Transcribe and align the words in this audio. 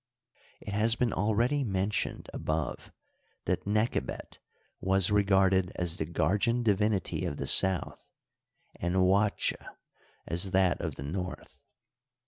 It 0.59 0.73
has 0.73 0.95
been 0.95 1.13
already 1.13 1.63
mentioned 1.63 2.27
above 2.33 2.91
that 3.45 3.67
Nechebet 3.67 4.39
was 4.79 5.11
re 5.11 5.21
garded 5.21 5.71
as 5.75 5.97
the 5.97 6.07
guardian 6.07 6.63
divinity 6.63 7.23
of 7.23 7.37
the 7.37 7.45
South 7.45 8.03
and 8.75 8.95
Ouatj 8.95 9.53
as 10.25 10.49
that 10.49 10.81
of 10.81 10.95
the 10.95 11.03
North. 11.03 11.59